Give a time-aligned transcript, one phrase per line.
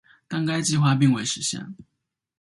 [0.27, 1.75] 但该计划并未实现。